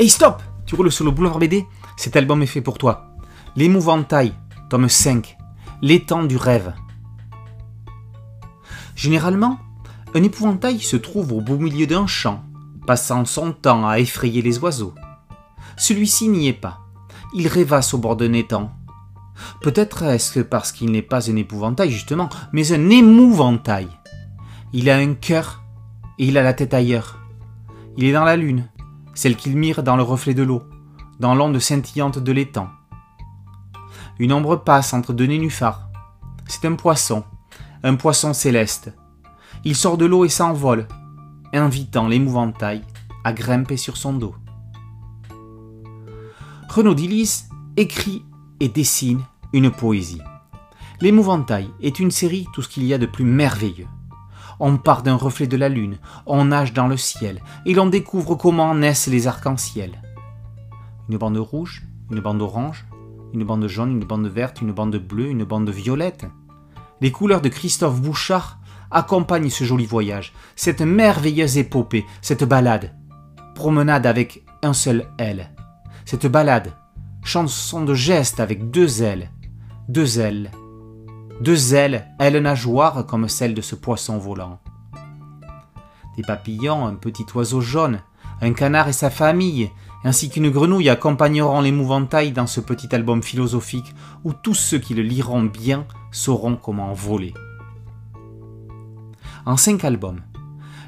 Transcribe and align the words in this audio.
Hey 0.00 0.10
stop 0.10 0.42
Tu 0.66 0.74
roules 0.74 0.90
sur 0.90 1.04
le 1.04 1.12
boulevard 1.12 1.38
BD 1.38 1.68
Cet 1.96 2.16
album 2.16 2.42
est 2.42 2.46
fait 2.46 2.60
pour 2.60 2.78
toi. 2.78 3.14
L'épouvantail, 3.54 4.32
tome 4.68 4.88
5. 4.88 5.36
L'étang 5.82 6.24
du 6.24 6.36
rêve. 6.36 6.74
Généralement, 8.96 9.60
un 10.16 10.22
épouvantail 10.24 10.80
se 10.80 10.96
trouve 10.96 11.32
au 11.32 11.40
beau 11.40 11.58
milieu 11.58 11.86
d'un 11.86 12.08
champ, 12.08 12.42
passant 12.88 13.24
son 13.24 13.52
temps 13.52 13.86
à 13.86 14.00
effrayer 14.00 14.42
les 14.42 14.58
oiseaux. 14.58 14.94
Celui-ci 15.76 16.28
n'y 16.28 16.48
est 16.48 16.52
pas. 16.52 16.80
Il 17.32 17.46
rêvasse 17.46 17.94
au 17.94 17.98
bord 17.98 18.16
d'un 18.16 18.32
étang. 18.32 18.72
Peut-être 19.62 20.02
est-ce 20.02 20.40
parce 20.40 20.72
qu'il 20.72 20.90
n'est 20.90 21.02
pas 21.02 21.30
un 21.30 21.36
épouvantail 21.36 21.92
justement, 21.92 22.28
mais 22.52 22.72
un 22.72 22.90
émouvantail. 22.90 23.86
Il 24.72 24.90
a 24.90 24.96
un 24.96 25.14
cœur 25.14 25.62
et 26.18 26.26
il 26.26 26.36
a 26.36 26.42
la 26.42 26.52
tête 26.52 26.74
ailleurs. 26.74 27.20
Il 27.96 28.06
est 28.06 28.12
dans 28.12 28.24
la 28.24 28.36
lune, 28.36 28.68
celle 29.14 29.36
qu'il 29.36 29.56
mire 29.56 29.82
dans 29.82 29.96
le 29.96 30.02
reflet 30.02 30.34
de 30.34 30.42
l'eau, 30.42 30.62
dans 31.20 31.34
l'onde 31.34 31.58
scintillante 31.58 32.18
de 32.18 32.32
l'étang. 32.32 32.68
Une 34.18 34.32
ombre 34.32 34.56
passe 34.56 34.92
entre 34.92 35.12
deux 35.12 35.26
nénuphars. 35.26 35.88
C'est 36.46 36.66
un 36.66 36.74
poisson, 36.74 37.24
un 37.82 37.94
poisson 37.96 38.32
céleste. 38.32 38.92
Il 39.64 39.74
sort 39.74 39.98
de 39.98 40.04
l'eau 40.04 40.24
et 40.24 40.28
s'envole, 40.28 40.86
invitant 41.52 42.08
l'épouvantail 42.08 42.82
à 43.24 43.32
grimper 43.32 43.76
sur 43.76 43.96
son 43.96 44.12
dos. 44.12 44.34
Renaud 46.68 46.94
Dillis 46.94 47.44
écrit 47.76 48.24
et 48.60 48.68
dessine 48.68 49.22
une 49.52 49.70
poésie. 49.70 50.20
L'épouvantail 51.00 51.70
est 51.80 51.98
une 51.98 52.10
série 52.10 52.46
tout 52.52 52.62
ce 52.62 52.68
qu'il 52.68 52.84
y 52.84 52.94
a 52.94 52.98
de 52.98 53.06
plus 53.06 53.24
merveilleux. 53.24 53.86
On 54.60 54.76
part 54.76 55.02
d'un 55.02 55.16
reflet 55.16 55.46
de 55.46 55.56
la 55.56 55.68
lune, 55.68 55.98
on 56.26 56.46
nage 56.46 56.72
dans 56.72 56.86
le 56.86 56.96
ciel, 56.96 57.40
et 57.66 57.74
l'on 57.74 57.86
découvre 57.86 58.34
comment 58.34 58.74
naissent 58.74 59.08
les 59.08 59.26
arcs-en-ciel. 59.26 60.00
Une 61.08 61.18
bande 61.18 61.38
rouge, 61.38 61.82
une 62.10 62.20
bande 62.20 62.42
orange, 62.42 62.86
une 63.32 63.44
bande 63.44 63.66
jaune, 63.66 63.92
une 63.92 64.04
bande 64.04 64.26
verte, 64.26 64.60
une 64.60 64.72
bande 64.72 64.96
bleue, 64.96 65.28
une 65.28 65.44
bande 65.44 65.70
violette. 65.70 66.26
Les 67.00 67.10
couleurs 67.10 67.40
de 67.40 67.48
Christophe 67.48 68.00
Bouchard 68.00 68.58
accompagnent 68.90 69.50
ce 69.50 69.64
joli 69.64 69.86
voyage, 69.86 70.32
cette 70.56 70.82
merveilleuse 70.82 71.58
épopée, 71.58 72.06
cette 72.22 72.44
balade. 72.44 72.94
Promenade 73.54 74.06
avec 74.06 74.44
un 74.62 74.72
seul 74.72 75.06
L. 75.18 75.50
Cette 76.04 76.26
balade, 76.26 76.72
chanson 77.24 77.84
de 77.84 77.94
geste 77.94 78.40
avec 78.40 78.70
deux 78.70 79.02
ailes, 79.02 79.30
deux 79.88 80.20
ailes, 80.20 80.50
deux 81.40 81.74
ailes, 81.74 82.06
ailes 82.20 82.38
nageoires 82.38 83.06
comme 83.06 83.28
celles 83.28 83.54
de 83.54 83.60
ce 83.60 83.74
poisson 83.74 84.18
volant. 84.18 84.60
Des 86.16 86.22
papillons, 86.22 86.86
un 86.86 86.94
petit 86.94 87.26
oiseau 87.34 87.60
jaune, 87.60 88.00
un 88.40 88.52
canard 88.52 88.88
et 88.88 88.92
sa 88.92 89.10
famille, 89.10 89.70
ainsi 90.04 90.28
qu'une 90.28 90.50
grenouille 90.50 90.90
accompagneront 90.90 91.60
l'épouvantail 91.60 92.32
dans 92.32 92.46
ce 92.46 92.60
petit 92.60 92.94
album 92.94 93.22
philosophique 93.22 93.94
où 94.22 94.32
tous 94.32 94.54
ceux 94.54 94.78
qui 94.78 94.94
le 94.94 95.02
liront 95.02 95.42
bien 95.42 95.86
sauront 96.12 96.56
comment 96.56 96.92
voler. 96.92 97.34
En 99.46 99.56
cinq 99.56 99.84
albums, 99.84 100.20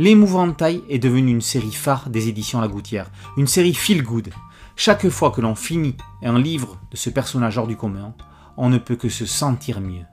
L'Émouvantail 0.00 0.84
est 0.88 1.00
devenu 1.00 1.32
une 1.32 1.40
série 1.40 1.72
phare 1.72 2.08
des 2.08 2.28
éditions 2.28 2.60
La 2.60 2.68
Gouttière, 2.68 3.10
une 3.36 3.48
série 3.48 3.74
feel 3.74 4.04
good. 4.04 4.30
Chaque 4.76 5.08
fois 5.08 5.32
que 5.32 5.40
l'on 5.40 5.56
finit 5.56 5.96
un 6.22 6.38
livre 6.38 6.78
de 6.92 6.96
ce 6.96 7.10
personnage 7.10 7.58
hors 7.58 7.66
du 7.66 7.76
commun, 7.76 8.14
on 8.56 8.68
ne 8.68 8.78
peut 8.78 8.94
que 8.94 9.08
se 9.08 9.26
sentir 9.26 9.80
mieux. 9.80 10.04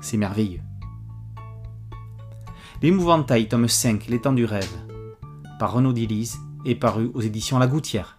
C'est 0.00 0.16
merveilleux. 0.16 0.60
L'Émouvantail, 2.82 3.48
tome 3.48 3.68
5, 3.68 4.06
L'étang 4.06 4.32
du 4.32 4.44
rêve, 4.44 4.70
par 5.58 5.72
Renaud 5.72 5.92
Dilise, 5.92 6.38
est 6.64 6.74
paru 6.74 7.10
aux 7.14 7.20
éditions 7.20 7.58
La 7.58 7.66
Gouttière. 7.66 8.18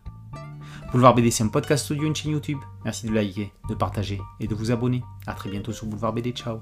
Boulevard 0.91 1.15
BD, 1.15 1.31
c'est 1.31 1.43
un 1.43 1.47
podcast 1.47 1.89
audio, 1.89 2.05
une 2.05 2.15
chaîne 2.15 2.33
YouTube. 2.33 2.59
Merci 2.83 3.07
de 3.07 3.13
liker, 3.13 3.51
de 3.69 3.75
partager 3.75 4.19
et 4.39 4.47
de 4.47 4.55
vous 4.55 4.71
abonner. 4.71 5.03
A 5.25 5.33
très 5.33 5.49
bientôt 5.49 5.71
sur 5.71 5.87
Boulevard 5.87 6.13
BD. 6.13 6.31
Ciao 6.31 6.61